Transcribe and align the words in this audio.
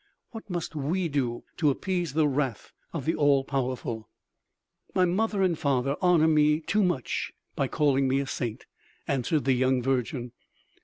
What 0.31 0.49
must 0.49 0.75
we 0.75 1.07
do 1.09 1.43
to 1.57 1.69
appease 1.69 2.13
the 2.13 2.27
wrath 2.27 2.71
of 2.91 3.05
the 3.05 3.13
All 3.13 3.43
Powerful?" 3.43 4.09
"My 4.95 5.05
father 5.15 5.43
and 5.43 5.59
mother 5.63 5.95
honor 6.01 6.27
me 6.27 6.59
too 6.61 6.81
much 6.83 7.31
by 7.55 7.67
calling 7.67 8.07
me 8.07 8.19
a 8.19 8.25
saint," 8.25 8.65
answered 9.07 9.45
the 9.45 9.53
young 9.53 9.83
virgin. 9.83 10.31